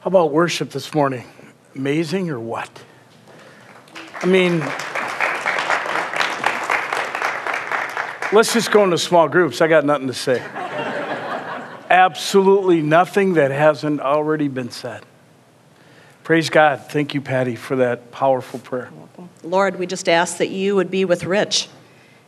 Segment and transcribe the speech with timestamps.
[0.00, 1.24] How about worship this morning?
[1.74, 2.70] Amazing or what?
[4.22, 4.60] I mean,
[8.32, 9.60] let's just go into small groups.
[9.60, 10.40] I got nothing to say.
[11.90, 15.04] Absolutely nothing that hasn't already been said.
[16.22, 16.80] Praise God.
[16.88, 18.90] Thank you, Patty, for that powerful prayer.
[19.42, 21.68] Lord, we just ask that you would be with Rich.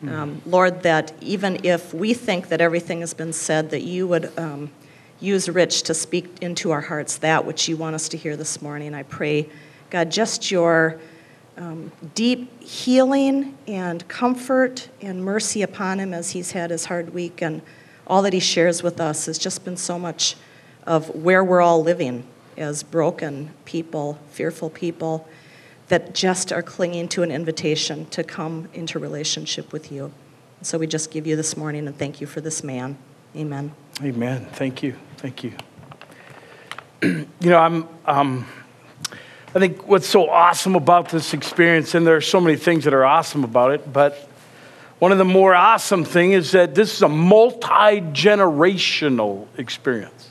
[0.03, 4.37] Um, Lord, that even if we think that everything has been said, that you would
[4.39, 4.71] um,
[5.21, 8.61] use Rich to speak into our hearts that which you want us to hear this
[8.63, 8.95] morning.
[8.95, 9.49] I pray,
[9.91, 10.99] God, just your
[11.57, 17.43] um, deep healing and comfort and mercy upon him as he's had his hard week.
[17.43, 17.61] And
[18.07, 20.37] all that he shares with us has just been so much
[20.87, 22.25] of where we're all living
[22.57, 25.29] as broken people, fearful people
[25.89, 30.13] that just are clinging to an invitation to come into relationship with you.
[30.63, 32.97] So we just give you this morning and thank you for this man.
[33.37, 33.73] Amen.
[34.03, 34.47] Amen.
[34.53, 34.97] Thank you.
[35.19, 35.53] Thank you.
[37.03, 37.89] you know, I'm.
[38.07, 38.47] Um,
[39.53, 42.95] I think what's so awesome about this experience, and there are so many things that
[42.95, 44.29] are awesome about it, but
[45.01, 50.31] one of the more awesome things is that this is a multi generational experience.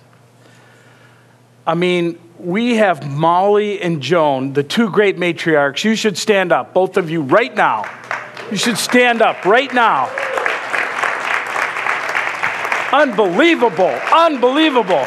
[1.67, 5.83] I mean, we have Molly and Joan, the two great matriarchs.
[5.83, 7.83] You should stand up, both of you, right now.
[8.52, 10.09] You should stand up right now.
[12.92, 15.06] Unbelievable, unbelievable.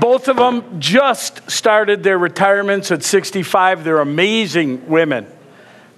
[0.00, 3.84] Both of them just started their retirements at 65.
[3.84, 5.26] They're amazing women.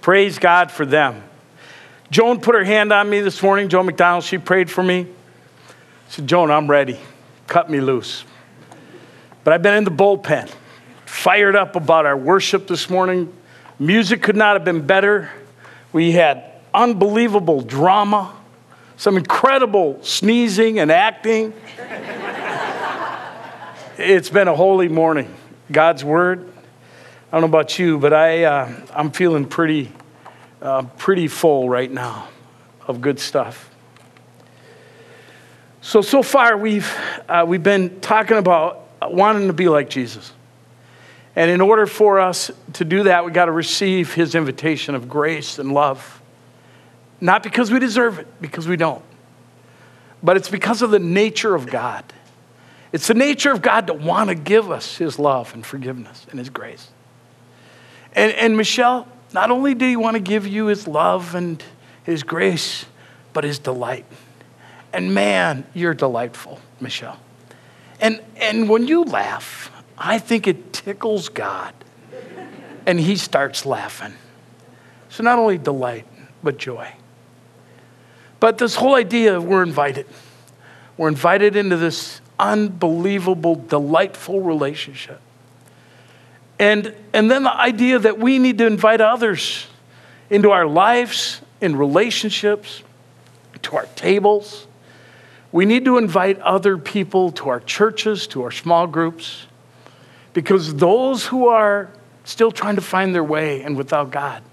[0.01, 1.23] Praise God for them.
[2.11, 4.23] Joan put her hand on me this morning, Joan McDonald.
[4.23, 5.07] She prayed for me.
[6.09, 6.99] Said, Joan, I'm ready.
[7.47, 8.23] Cut me loose.
[9.43, 10.49] But I've been in the bullpen,
[11.05, 13.33] fired up about our worship this morning.
[13.79, 15.29] Music could not have been better.
[15.91, 16.46] We had
[16.77, 18.33] unbelievable drama,
[18.97, 21.51] some incredible sneezing and acting.
[23.97, 25.33] it's been a holy morning.
[25.71, 26.53] God's word.
[27.31, 29.91] I don't know about you, but I, uh, I'm feeling pretty,
[30.61, 32.29] uh, pretty full right now
[32.87, 33.73] of good stuff.
[35.81, 36.93] So, so far, we've,
[37.27, 40.31] uh, we've been talking about wanting to be like Jesus.
[41.35, 45.09] And in order for us to do that, we've got to receive his invitation of
[45.09, 46.21] grace and love.
[47.19, 49.03] Not because we deserve it, because we don't.
[50.21, 52.03] But it's because of the nature of God.
[52.91, 56.39] It's the nature of God to want to give us his love and forgiveness and
[56.39, 56.89] his grace.
[58.13, 61.63] And, and Michelle, not only did he want to give you his love and
[62.03, 62.85] his grace,
[63.33, 64.05] but his delight.
[64.93, 67.19] And man, you're delightful, Michelle.
[67.99, 71.73] And, and when you laugh, I think it tickles God.
[72.85, 74.13] And he starts laughing.
[75.09, 76.07] So not only delight,
[76.41, 76.93] but joy.
[78.39, 80.05] But this whole idea of we're invited.
[80.97, 85.19] We're invited into this unbelievable, delightful relationship.
[86.59, 89.67] And, and then the idea that we need to invite others
[90.29, 92.83] into our lives, in relationships,
[93.63, 94.67] to our tables.
[95.51, 99.47] We need to invite other people to our churches, to our small groups,
[100.33, 101.89] because those who are
[102.23, 104.43] still trying to find their way and without God,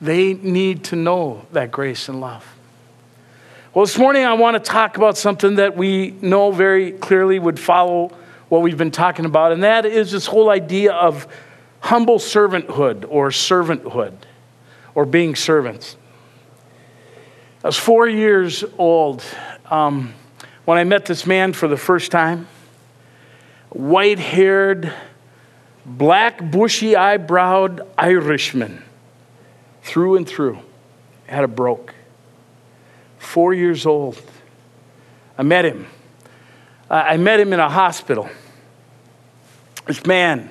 [0.00, 2.53] they need to know that grace and love.
[3.74, 7.58] Well, this morning I want to talk about something that we know very clearly would
[7.58, 8.12] follow
[8.48, 11.26] what we've been talking about, and that is this whole idea of
[11.80, 14.14] humble servanthood or servanthood
[14.94, 15.96] or being servants.
[17.64, 19.24] I was four years old
[19.68, 20.14] um,
[20.66, 22.46] when I met this man for the first time.
[23.70, 24.94] White haired,
[25.84, 28.84] black, bushy eyebrowed Irishman,
[29.82, 30.60] through and through,
[31.26, 31.93] had a broke.
[33.24, 34.20] Four years old.
[35.36, 35.86] I met him.
[36.88, 38.28] I met him in a hospital.
[39.86, 40.50] This man,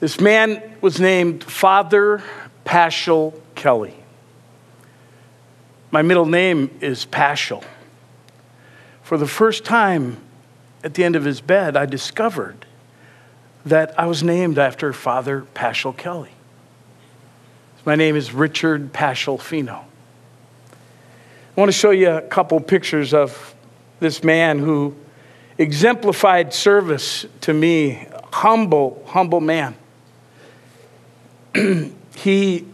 [0.00, 2.22] this man was named Father
[2.64, 3.94] Paschal Kelly.
[5.90, 7.62] My middle name is Paschal.
[9.02, 10.16] For the first time
[10.82, 12.64] at the end of his bed, I discovered
[13.66, 16.30] that I was named after Father Paschal Kelly.
[17.84, 19.84] My name is Richard Paschal Phenow.
[21.56, 23.54] I want to show you a couple pictures of
[23.98, 24.94] this man who
[25.56, 29.74] exemplified service to me, humble, humble man.
[32.14, 32.66] he,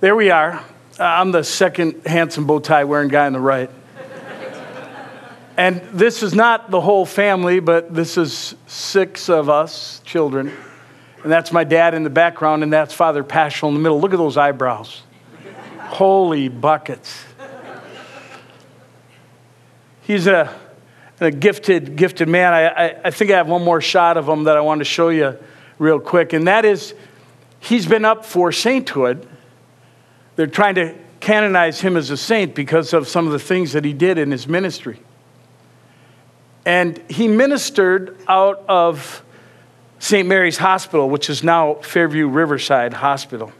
[0.00, 0.54] there we are.
[0.98, 3.70] Uh, I'm the second handsome bow tie wearing guy on the right.
[5.56, 10.52] And this is not the whole family, but this is six of us children.
[11.22, 14.00] And that's my dad in the background, and that's Father Paschal in the middle.
[14.00, 15.02] Look at those eyebrows.
[15.78, 17.24] Holy buckets.
[20.06, 20.56] He's a,
[21.18, 22.52] a gifted, gifted man.
[22.52, 24.84] I, I, I think I have one more shot of him that I want to
[24.84, 25.36] show you
[25.80, 26.94] real quick, and that is
[27.58, 29.28] he's been up for sainthood.
[30.36, 33.84] They're trying to canonize him as a saint because of some of the things that
[33.84, 35.00] he did in his ministry.
[36.64, 39.24] And he ministered out of
[39.98, 40.28] St.
[40.28, 43.52] Mary's Hospital, which is now Fairview Riverside Hospital.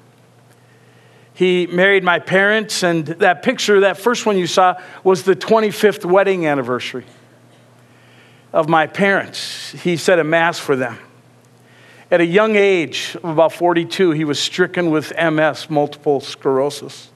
[1.37, 6.07] He married my parents, and that picture, that first one you saw, was the 25th
[6.07, 7.05] wedding anniversary
[8.55, 9.73] of my parents.
[9.73, 10.99] He said a mass for them.
[12.11, 17.11] At a young age of about 42, he was stricken with MS, multiple sclerosis.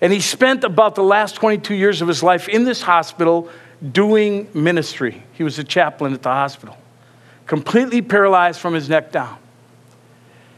[0.00, 3.48] And he spent about the last 22 years of his life in this hospital
[3.92, 5.22] doing ministry.
[5.34, 6.76] He was a chaplain at the hospital,
[7.46, 9.38] completely paralyzed from his neck down.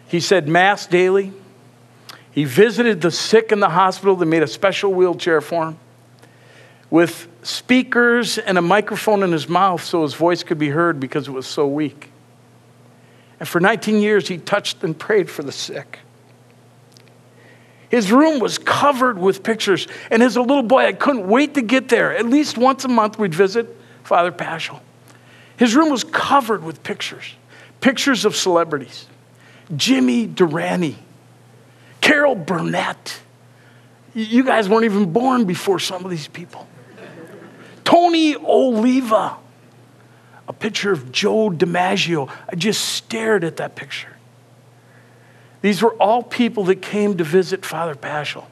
[0.09, 1.35] He said Mass daily.
[2.35, 4.17] He visited the sick in the hospital.
[4.17, 5.79] They made a special wheelchair for him
[6.91, 11.29] with speakers and a microphone in his mouth so his voice could be heard because
[11.29, 12.11] it was so weak.
[13.39, 16.01] And for 19 years, he touched and prayed for the sick.
[17.89, 19.87] His room was covered with pictures.
[20.11, 22.17] And as a little boy, I couldn't wait to get there.
[22.17, 23.69] At least once a month, we'd visit
[24.03, 24.83] Father Paschal.
[25.57, 27.35] His room was covered with pictures
[27.81, 29.07] pictures of celebrities
[29.77, 30.97] Jimmy Durante,
[32.05, 33.19] Carol Burnett.
[34.13, 36.69] You guys weren't even born before some of these people.
[37.83, 39.39] Tony Oliva,
[40.47, 42.31] a picture of Joe DiMaggio.
[42.47, 44.15] I just stared at that picture.
[45.63, 48.51] These were all people that came to visit Father Paschal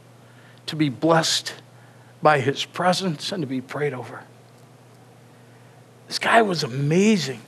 [0.65, 1.53] to be blessed
[2.23, 4.25] by his presence and to be prayed over.
[6.09, 7.43] This guy was amazing.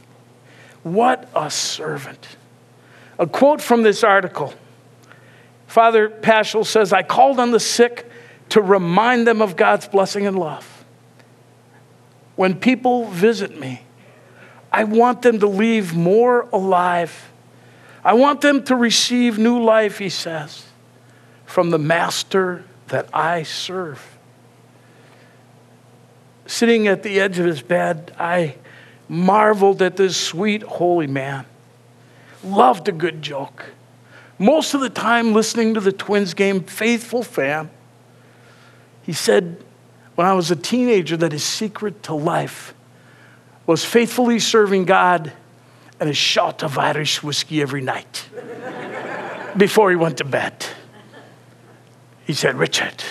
[0.83, 2.37] What a servant.
[3.19, 4.53] A quote from this article
[5.75, 8.09] Father Paschal says, I called on the sick
[8.51, 10.85] to remind them of God's blessing and love.
[12.37, 13.83] When people visit me,
[14.73, 17.33] I want them to leave more alive
[18.05, 20.67] I want them to receive new life, he says,
[21.47, 24.19] from the master that I serve.
[26.47, 28.57] Sitting at the edge of his bed, I
[29.09, 31.47] marveled at this sweet, holy man.
[32.43, 33.71] Loved a good joke.
[34.39, 37.71] Most of the time, listening to the Twins game, faithful fan.
[39.03, 39.63] He said,
[40.15, 42.75] when I was a teenager, that his secret to life
[43.67, 45.33] was faithfully serving God
[46.01, 48.29] and a shot of Irish whiskey every night
[49.57, 50.67] before he went to bed.
[52.27, 53.05] He said, Richard,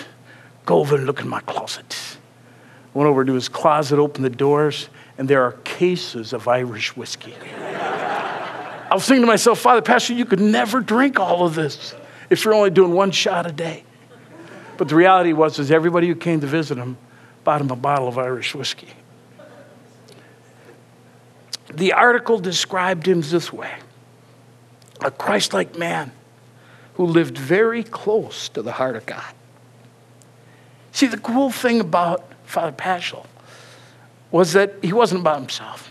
[0.66, 1.96] go over and look in my closet.
[2.92, 4.88] Went over to his closet, opened the doors,
[5.18, 7.34] and there are cases of Irish whiskey.
[8.90, 11.94] I was thinking to myself, Father Pastor, you could never drink all of this
[12.30, 13.84] if you're only doing one shot a day.
[14.76, 16.96] But the reality was, is everybody who came to visit him
[17.44, 18.88] bought him a bottle of Irish whiskey.
[21.72, 23.72] The article described him this way
[25.00, 26.12] a Christ like man
[26.94, 29.34] who lived very close to the heart of God.
[30.92, 33.26] See, the cool thing about Father Paschal
[34.30, 35.90] was that he wasn't about himself.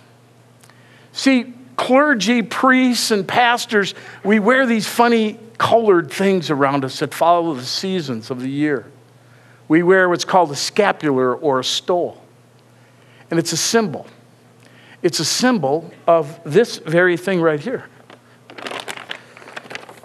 [1.11, 3.93] See, clergy, priests, and pastors,
[4.23, 8.85] we wear these funny colored things around us that follow the seasons of the year.
[9.67, 12.21] We wear what's called a scapular or a stole,
[13.31, 14.07] and it's a symbol.
[15.01, 17.85] It's a symbol of this very thing right here.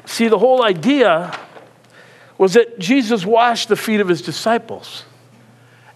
[0.06, 1.38] See, the whole idea
[2.38, 5.04] was that Jesus washed the feet of his disciples,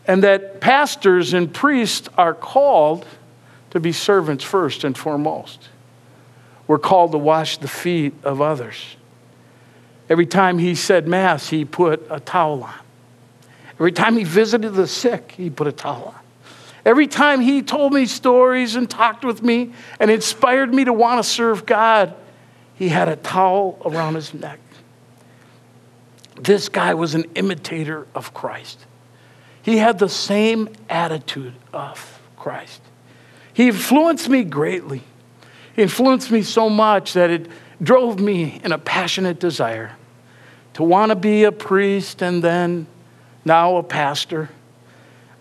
[0.06, 3.06] and that pastors and priests are called
[3.72, 5.70] to be servants first and foremost.
[6.66, 8.96] We're called to wash the feet of others.
[10.10, 12.74] Every time he said Mass, he put a towel on.
[13.72, 16.20] Every time he visited the sick, he put a towel on.
[16.84, 21.22] Every time he told me stories and talked with me and inspired me to want
[21.22, 22.14] to serve God,
[22.74, 24.58] he had a towel around his neck.
[26.38, 28.84] This guy was an imitator of Christ.
[29.62, 32.82] He had the same attitude of Christ.
[33.54, 35.02] He influenced me greatly.
[35.74, 37.48] He influenced me so much that it
[37.82, 39.96] drove me in a passionate desire
[40.74, 42.86] to want to be a priest and then
[43.44, 44.48] now a pastor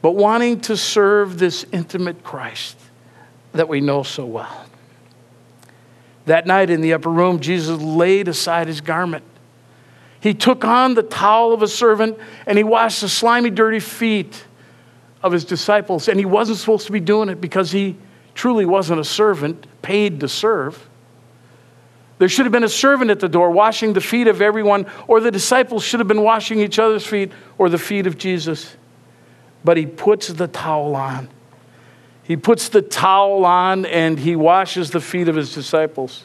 [0.02, 2.78] but wanting to serve this intimate Christ
[3.54, 4.66] that we know so well.
[6.26, 9.24] That night in the upper room, Jesus laid aside his garment.
[10.20, 14.44] He took on the towel of a servant and he washed the slimy, dirty feet
[15.24, 16.08] of his disciples.
[16.08, 17.96] And he wasn't supposed to be doing it because he
[18.34, 20.88] truly wasn't a servant paid to serve.
[22.18, 25.20] There should have been a servant at the door washing the feet of everyone, or
[25.20, 28.76] the disciples should have been washing each other's feet or the feet of Jesus
[29.64, 31.30] but he puts the towel on.
[32.24, 36.24] He puts the towel on and he washes the feet of his disciples.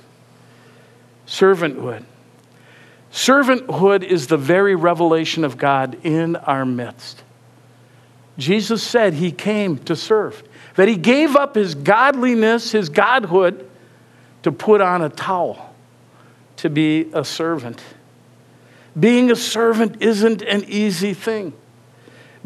[1.26, 2.04] Servanthood.
[3.12, 7.22] Servanthood is the very revelation of God in our midst.
[8.38, 10.42] Jesus said he came to serve,
[10.74, 13.68] that he gave up his godliness, his godhood,
[14.42, 15.74] to put on a towel,
[16.56, 17.82] to be a servant.
[18.98, 21.52] Being a servant isn't an easy thing.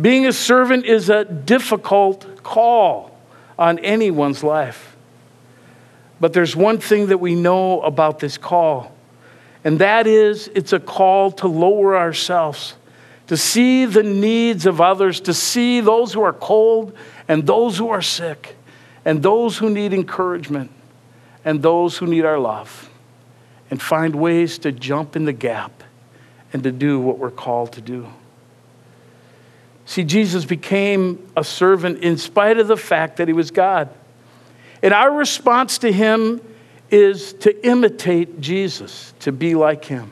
[0.00, 3.18] Being a servant is a difficult call
[3.58, 4.96] on anyone's life.
[6.20, 8.94] But there's one thing that we know about this call,
[9.64, 12.74] and that is it's a call to lower ourselves,
[13.30, 16.92] to see the needs of others, to see those who are cold
[17.28, 18.56] and those who are sick,
[19.04, 20.68] and those who need encouragement,
[21.44, 22.90] and those who need our love,
[23.70, 25.84] and find ways to jump in the gap
[26.52, 28.08] and to do what we're called to do.
[29.84, 33.90] See, Jesus became a servant in spite of the fact that he was God.
[34.82, 36.40] And our response to him
[36.90, 40.10] is to imitate Jesus, to be like him,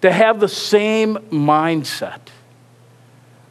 [0.00, 2.18] to have the same mindset.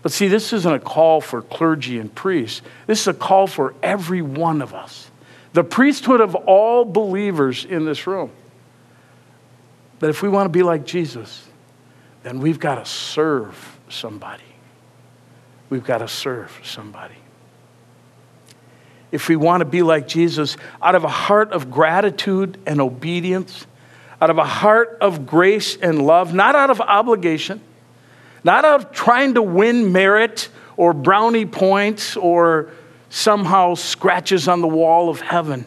[0.03, 2.61] But see, this isn't a call for clergy and priests.
[2.85, 5.09] This is a call for every one of us.
[5.53, 8.29] The priesthood of all believers in this room.
[9.99, 11.47] That if we want to be like Jesus,
[12.21, 14.43] then we've got to serve somebody.
[15.69, 17.15] We've got to serve somebody.
[19.11, 23.67] If we want to be like Jesus, out of a heart of gratitude and obedience,
[24.19, 27.61] out of a heart of grace and love, not out of obligation,
[28.43, 32.71] not of trying to win merit or brownie points or
[33.09, 35.65] somehow scratches on the wall of heaven,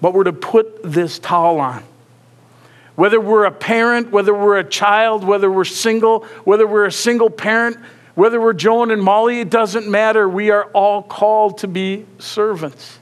[0.00, 1.82] but we're to put this towel on.
[2.96, 7.30] Whether we're a parent, whether we're a child, whether we're single, whether we're a single
[7.30, 7.78] parent,
[8.14, 10.28] whether we're Joan and Molly, it doesn't matter.
[10.28, 12.98] We are all called to be servants.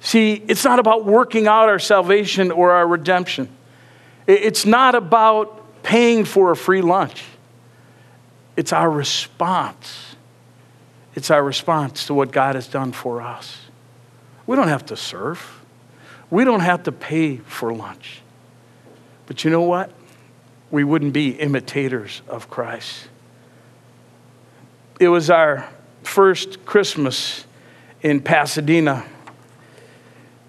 [0.00, 3.48] See, it's not about working out our salvation or our redemption.
[4.28, 7.24] It's not about paying for a free lunch.
[8.58, 10.16] It's our response.
[11.14, 13.58] It's our response to what God has done for us.
[14.46, 15.62] We don't have to serve,
[16.28, 18.20] we don't have to pay for lunch.
[19.26, 19.90] But you know what?
[20.70, 23.08] We wouldn't be imitators of Christ
[24.98, 25.68] it was our
[26.02, 27.44] first Christmas
[28.02, 29.04] in Pasadena.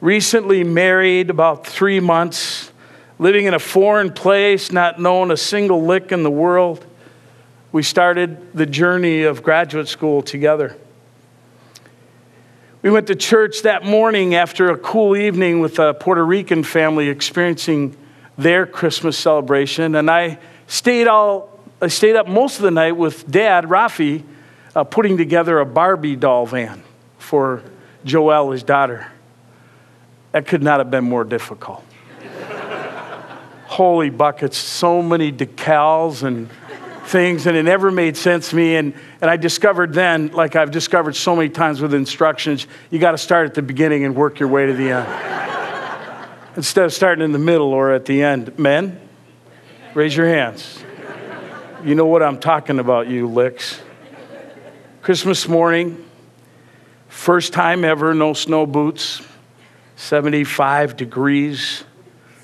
[0.01, 2.71] Recently married, about three months,
[3.19, 6.85] living in a foreign place, not knowing a single lick in the world.
[7.71, 10.75] We started the journey of graduate school together.
[12.81, 17.09] We went to church that morning after a cool evening with a Puerto Rican family
[17.09, 17.95] experiencing
[18.37, 23.29] their Christmas celebration, and I stayed all I stayed up most of the night with
[23.29, 24.23] Dad, Rafi,
[24.75, 26.83] uh, putting together a Barbie doll van
[27.17, 27.63] for
[28.03, 29.07] Joelle, his daughter.
[30.31, 31.85] That could not have been more difficult.
[33.67, 36.49] Holy buckets, so many decals and
[37.09, 38.75] things, and it never made sense to me.
[38.75, 43.11] And, and I discovered then, like I've discovered so many times with instructions, you got
[43.11, 46.29] to start at the beginning and work your way to the end.
[46.55, 48.57] Instead of starting in the middle or at the end.
[48.57, 48.99] Men,
[49.93, 50.83] raise your hands.
[51.83, 53.81] You know what I'm talking about, you licks.
[55.01, 56.05] Christmas morning,
[57.07, 59.21] first time ever, no snow boots,
[59.95, 61.83] 75 degrees,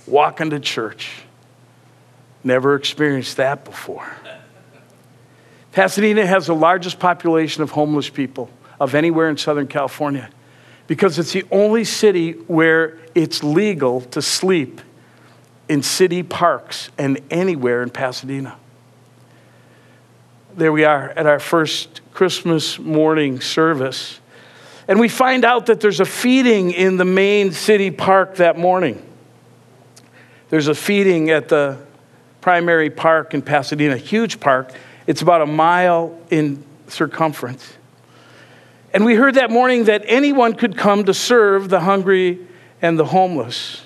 [0.07, 1.11] walking to church.
[2.43, 4.07] Never experienced that before.
[5.75, 10.29] Pasadena has the largest population of homeless people of anywhere in Southern California
[10.87, 14.81] because it's the only city where it's legal to sleep
[15.69, 18.57] in city parks and anywhere in Pasadena
[20.55, 24.19] there we are at our first Christmas morning service.
[24.87, 29.01] And we find out that there's a feeding in the main city park that morning.
[30.49, 31.77] There's a feeding at the
[32.39, 34.71] primary park in Pasadena, huge park.
[35.07, 37.73] It's about a mile in circumference.
[38.93, 42.39] And we heard that morning that anyone could come to serve the hungry
[42.81, 43.83] and the homeless.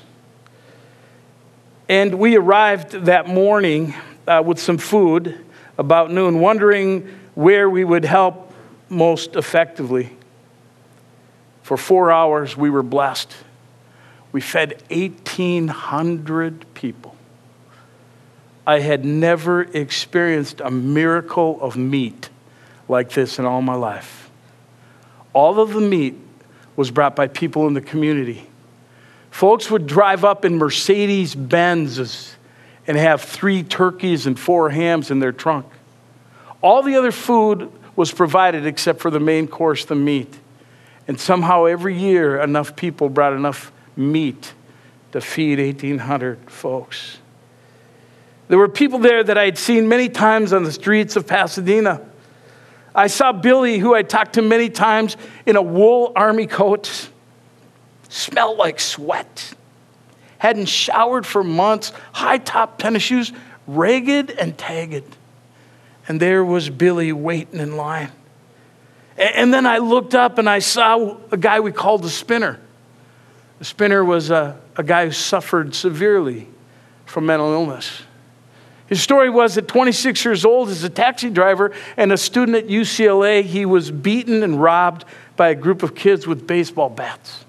[1.88, 3.96] And we arrived that morning
[4.28, 5.44] uh, with some food
[5.78, 8.54] about noon, wondering where we would help
[8.90, 10.16] most effectively.
[11.64, 13.34] For four hours, we were blessed.
[14.32, 17.16] We fed 1,800 people.
[18.66, 22.30] I had never experienced a miracle of meat
[22.88, 24.30] like this in all my life.
[25.34, 26.16] All of the meat
[26.76, 28.48] was brought by people in the community.
[29.32, 32.34] Folks would drive up in Mercedes Benzes
[32.88, 35.66] and have three turkeys and four hams in their trunk.
[36.62, 40.34] All the other food was provided except for the main course, the meat.
[41.08, 44.54] And somehow every year, enough people brought enough meat
[45.12, 47.18] to feed 1,800 folks.
[48.50, 52.02] There were people there that I had seen many times on the streets of Pasadena.
[52.96, 55.16] I saw Billy, who I talked to many times,
[55.46, 57.10] in a wool army coat,
[58.10, 59.54] smelled like sweat,
[60.40, 63.32] hadn't showered for months, high top tennis shoes,
[63.68, 65.16] ragged and tagged.
[66.08, 68.12] And there was Billy waiting in line.
[69.16, 72.60] And then I looked up and I saw a guy we called the spinner.
[73.60, 76.48] The spinner was a, a guy who suffered severely
[77.06, 78.02] from mental illness.
[78.90, 82.68] His story was at 26 years old, as a taxi driver and a student at
[82.68, 85.06] UCLA, he was beaten and robbed
[85.38, 87.46] by a group of kids with baseball bats.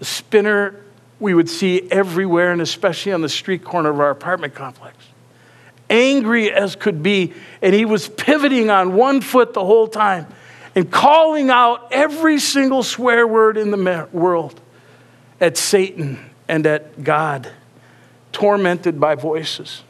[0.00, 0.82] The spinner
[1.20, 4.96] we would see everywhere, and especially on the street corner of our apartment complex.
[5.88, 10.26] Angry as could be, and he was pivoting on one foot the whole time
[10.74, 14.60] and calling out every single swear word in the world
[15.40, 16.18] at Satan
[16.48, 17.50] and at God,
[18.32, 19.82] tormented by voices.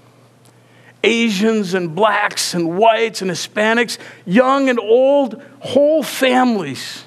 [1.07, 7.05] Asians and blacks and whites and Hispanics, young and old, whole families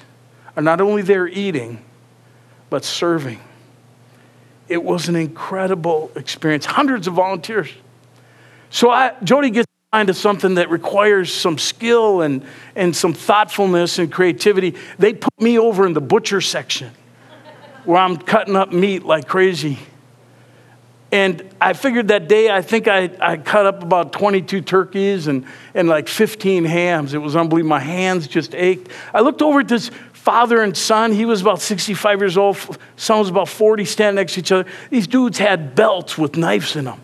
[0.56, 1.84] are not only there eating,
[2.70, 3.38] but serving.
[4.68, 6.64] It was an incredible experience.
[6.64, 7.68] Hundreds of volunteers.
[8.70, 12.42] So I, Jody gets into something that requires some skill and,
[12.74, 14.76] and some thoughtfulness and creativity.
[14.98, 16.90] They put me over in the butcher section
[17.84, 19.78] where I'm cutting up meat like crazy.
[21.12, 25.44] And I figured that day, I think I, I cut up about 22 turkeys and,
[25.74, 27.14] and like 15 hams.
[27.14, 27.70] It was unbelievable.
[27.70, 28.88] My hands just ached.
[29.12, 31.12] I looked over at this father and son.
[31.12, 32.78] He was about 65 years old.
[32.96, 34.70] Son was about 40, standing next to each other.
[34.90, 37.00] These dudes had belts with knives in them.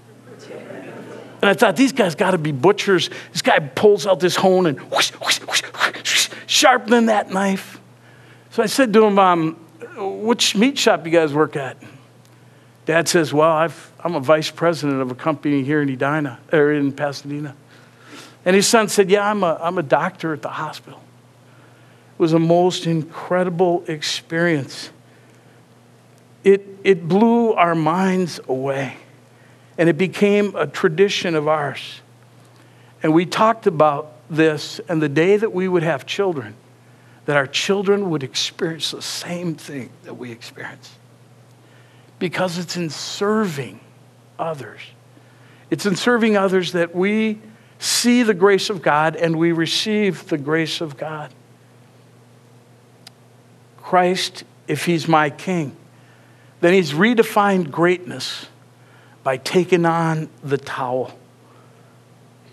[1.43, 3.11] And I thought, these guys got to be butchers.
[3.33, 7.81] This guy pulls out this hone and whoosh, whoosh, whoosh, whoosh, sharpening that knife.
[8.51, 9.55] So I said to him, um,
[9.97, 11.77] which meat shop you guys work at?
[12.87, 13.69] Dad says, Well, i
[14.05, 17.55] am a vice president of a company here in Edina, or in Pasadena.
[18.45, 21.01] And his son said, Yeah, I'm a, I'm a doctor at the hospital.
[22.15, 24.91] It was a most incredible experience.
[26.45, 28.97] It, it blew our minds away,
[29.77, 32.01] and it became a tradition of ours.
[33.03, 36.55] And we talked about this, and the day that we would have children,
[37.25, 40.93] that our children would experience the same thing that we experienced
[42.19, 43.81] because it's in serving
[44.39, 44.81] others.
[45.71, 47.41] It's in serving others that we
[47.79, 51.33] see the grace of God and we receive the grace of God.
[53.83, 55.77] Christ, if he's my king,
[56.61, 58.47] then he's redefined greatness
[59.23, 61.17] by taking on the towel.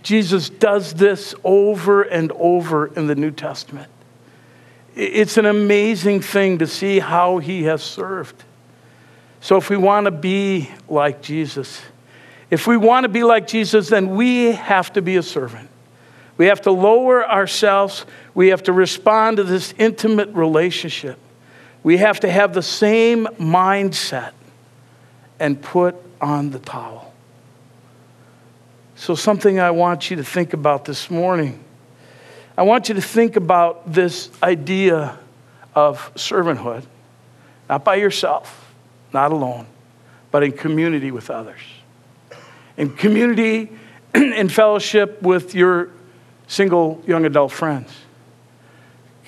[0.04, 3.89] Jesus does this over and over in the New Testament.
[4.95, 8.43] It's an amazing thing to see how he has served.
[9.43, 11.82] So, if we want to be like Jesus,
[12.49, 15.69] if we want to be like Jesus, then we have to be a servant.
[16.38, 18.06] We have to lower ourselves.
[18.34, 21.19] We have to respond to this intimate relationship.
[21.84, 24.32] We have to have the same mindset
[25.41, 27.13] and put on the towel.
[28.95, 31.62] So, something I want you to think about this morning.
[32.58, 35.19] I want you to think about this idea
[35.75, 36.86] of servanthood,
[37.67, 38.62] not by yourself
[39.13, 39.67] not alone,
[40.32, 41.62] but in community with others.
[42.78, 43.71] In community
[44.13, 45.89] and fellowship with your
[46.47, 47.91] single young adult friends.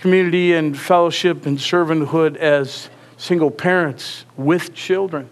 [0.02, 5.30] Community and fellowship and servanthood as single parents with children.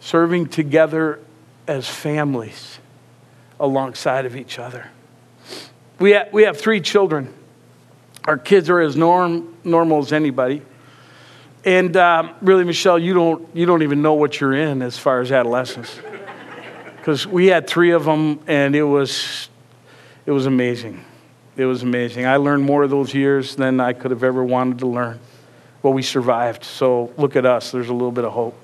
[0.00, 1.20] Serving together
[1.66, 2.78] as families
[3.60, 4.88] alongside of each other.
[5.98, 7.32] We have, we have three children.
[8.24, 10.62] Our kids are as norm, normal as anybody.
[11.64, 15.20] And um, really, Michelle, you don't, you don't even know what you're in as far
[15.20, 15.98] as adolescence.
[16.96, 19.48] Because we had three of them, and it was,
[20.26, 21.04] it was amazing.
[21.56, 22.26] It was amazing.
[22.26, 25.18] I learned more of those years than I could have ever wanted to learn.
[25.82, 26.64] But we survived.
[26.64, 27.70] So look at us.
[27.72, 28.56] There's a little bit of hope.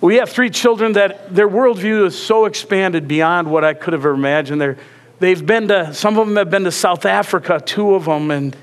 [0.00, 4.04] We have three children that their worldview is so expanded beyond what I could have
[4.04, 4.60] imagined.
[4.60, 4.76] They're,
[5.20, 8.56] they've been to, some of them have been to South Africa, two of them, and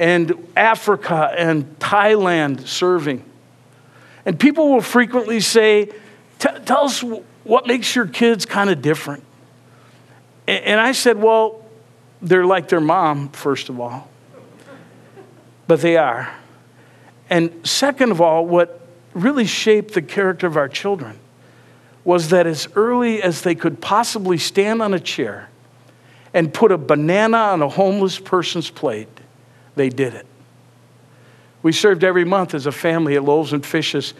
[0.00, 3.22] and Africa and Thailand serving.
[4.24, 5.90] And people will frequently say,
[6.38, 7.04] Tell us
[7.44, 9.22] what makes your kids kind of different.
[10.48, 11.62] And I said, Well,
[12.22, 14.08] they're like their mom, first of all.
[15.66, 16.34] But they are.
[17.28, 18.80] And second of all, what
[19.12, 21.18] really shaped the character of our children
[22.04, 25.50] was that as early as they could possibly stand on a chair
[26.32, 29.19] and put a banana on a homeless person's plate,
[29.76, 30.26] they did it.
[31.62, 34.14] We served every month as a family at Loaves and Fishes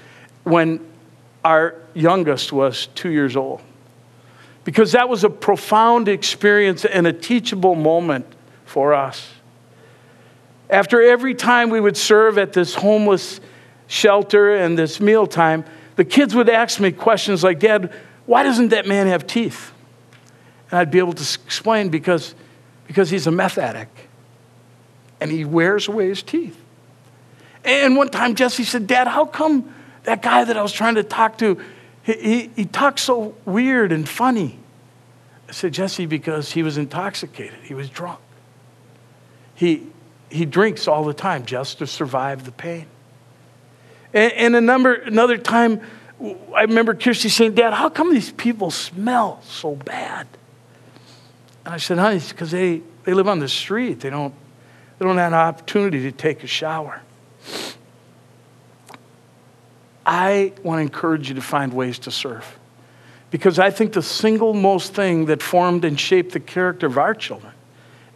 [0.44, 0.86] when
[1.44, 3.62] our youngest was two years old.
[4.64, 8.26] Because that was a profound experience and a teachable moment
[8.66, 9.30] for us.
[10.68, 13.40] After every time we would serve at this homeless
[13.86, 15.64] shelter and this mealtime,
[15.96, 17.92] the kids would ask me questions like, Dad,
[18.26, 19.72] why doesn't that man have teeth?
[20.70, 22.34] And I'd be able to explain because,
[22.86, 23.96] because he's a meth addict
[25.20, 26.59] and he wears away his teeth.
[27.64, 31.02] And one time Jesse said, Dad, how come that guy that I was trying to
[31.02, 31.61] talk to,
[32.02, 34.59] he, he, he talks so weird and funny?
[35.48, 38.20] I said, Jesse, because he was intoxicated, he was drunk.
[39.54, 39.87] He,
[40.30, 42.87] he drinks all the time just to survive the pain.
[44.14, 45.80] And, and a number, another time,
[46.54, 50.26] I remember Kirsty saying, Dad, how come these people smell so bad?
[51.64, 54.00] And I said, honey, it's because they, they live on the street.
[54.00, 54.35] They don't,
[55.00, 57.00] they don't have an opportunity to take a shower.
[60.04, 62.58] I want to encourage you to find ways to serve.
[63.30, 67.14] Because I think the single most thing that formed and shaped the character of our
[67.14, 67.54] children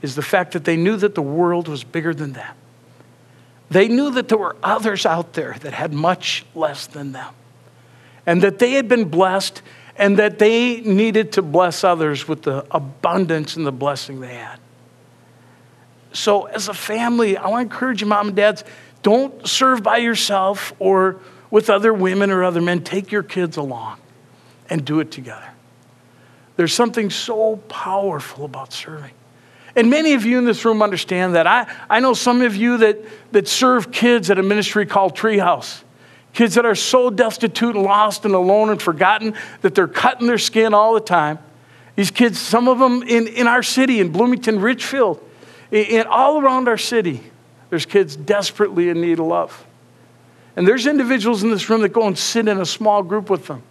[0.03, 2.55] is the fact that they knew that the world was bigger than them.
[3.71, 7.33] They knew that there were others out there that had much less than them,
[8.27, 9.63] and that they had been blessed,
[9.97, 14.59] and that they needed to bless others with the abundance and the blessing they had.
[16.15, 18.65] So, as a family, I want to encourage you, mom and dads,
[19.03, 22.83] don't serve by yourself or with other women or other men.
[22.83, 23.99] Take your kids along
[24.71, 25.51] and do it together.
[26.57, 29.11] There's something so powerful about serving.
[29.77, 31.49] And many of you in this room understand that.
[31.49, 35.83] I, I know some of you that, that serve kids at a ministry called Treehouse.
[36.33, 40.39] Kids that are so destitute and lost and alone and forgotten that they're cutting their
[40.39, 41.39] skin all the time.
[41.97, 45.21] These kids, some of them in, in our city, in Bloomington, Richfield,
[45.75, 47.21] in all around our city,
[47.71, 49.67] there's kids desperately in need of love.
[50.57, 53.49] And there's individuals in this room that go and sit in a small group with
[53.49, 53.63] them.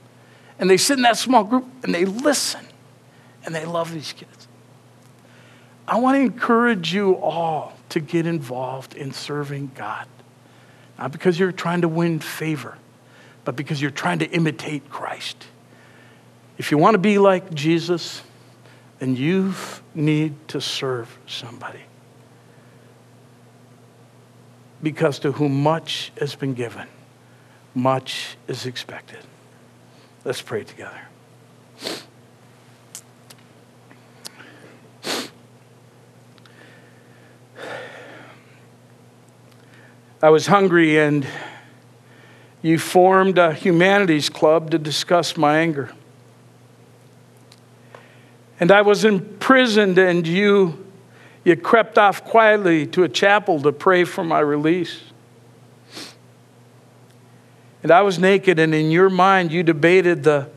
[0.60, 2.66] And they sit in that small group and they listen
[3.46, 4.48] and they love these kids.
[5.88, 10.08] I want to encourage you all to get involved in serving God.
[10.98, 12.78] Not because you're trying to win favor,
[13.46, 15.46] but because you're trying to imitate Christ.
[16.58, 18.22] If you want to be like Jesus,
[19.00, 19.54] then you
[19.96, 21.82] need to serve somebody.
[24.84, 26.88] Because to whom much has been given,
[27.74, 29.20] much is expected.
[30.26, 31.02] Let's pray together.
[40.22, 41.26] I was hungry, and
[42.62, 45.92] you formed a humanities club to discuss my anger.
[48.60, 50.83] And I was imprisoned, and you,
[51.44, 55.02] you crept off quietly to a chapel to pray for my release.
[57.82, 60.50] And I was naked, and in your mind, you debated the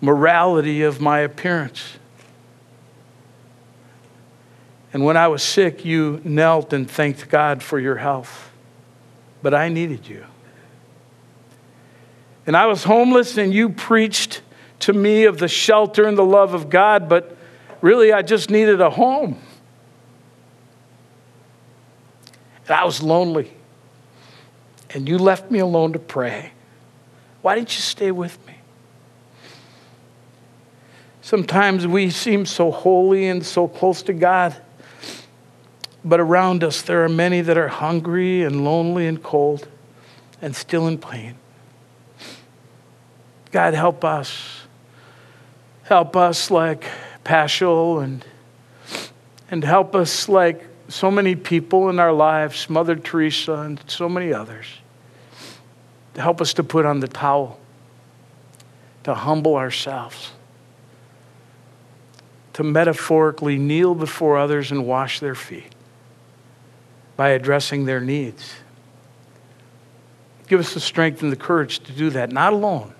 [0.00, 1.96] morality of my appearance.
[4.92, 8.50] And when I was sick, you knelt and thanked God for your health.
[9.42, 10.24] But I needed you.
[12.46, 14.42] And I was homeless, and you preached
[14.80, 17.36] to me of the shelter and the love of God, but
[17.80, 19.38] really, I just needed a home.
[22.68, 23.52] I was lonely.
[24.90, 26.52] And you left me alone to pray.
[27.42, 28.54] Why didn't you stay with me?
[31.22, 34.56] Sometimes we seem so holy and so close to God,
[36.04, 39.66] but around us there are many that are hungry and lonely and cold
[40.40, 41.34] and still in pain.
[43.50, 44.62] God, help us.
[45.82, 46.84] Help us like
[47.24, 48.24] Paschal and,
[49.50, 54.32] and help us like so many people in our lives, Mother Teresa and so many
[54.32, 54.66] others
[56.14, 57.58] to help us to put on the towel,
[59.04, 60.32] to humble ourselves,
[62.54, 65.74] to metaphorically kneel before others and wash their feet
[67.16, 68.54] by addressing their needs.
[70.48, 72.94] Give us the strength and the courage to do that, not alone,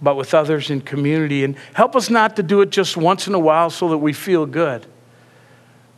[0.00, 1.44] but with others in community.
[1.44, 4.12] And help us not to do it just once in a while so that we
[4.12, 4.86] feel good,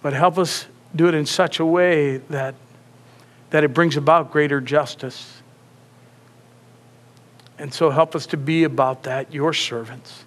[0.02, 2.54] but help us do it in such a way that,
[3.50, 5.40] that it brings about greater justice
[7.60, 10.24] and so help us to be about that, your servants,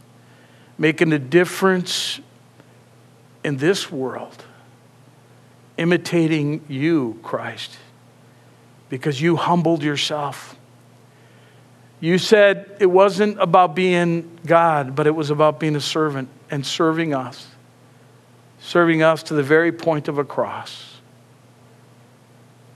[0.77, 2.19] making a difference
[3.43, 4.45] in this world,
[5.75, 7.75] imitating you, Christ,
[8.87, 10.55] because you humbled yourself.
[11.99, 16.63] You said it wasn't about being God, but it was about being a servant and
[16.63, 17.47] serving us,
[18.63, 21.01] serving us to the very point of a cross.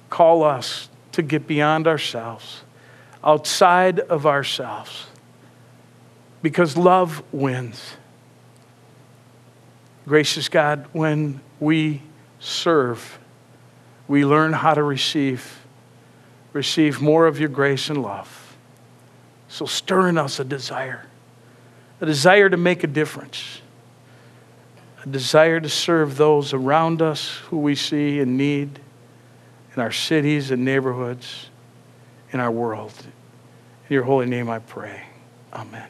[0.10, 2.64] Call us to get beyond ourselves,
[3.24, 5.08] outside of ourselves,
[6.42, 7.96] because love wins.
[10.06, 12.02] Gracious God, when we
[12.40, 13.18] serve,
[14.10, 15.62] we learn how to receive,
[16.52, 18.58] receive more of your grace and love.
[19.48, 21.06] So stir in us a desire,
[22.02, 23.62] a desire to make a difference,
[25.08, 28.80] a desire to serve those around us who we see in need
[29.74, 31.50] in our cities and neighborhoods,
[32.34, 32.94] in our world.
[33.90, 35.04] In your holy name I pray.
[35.54, 35.88] Amen.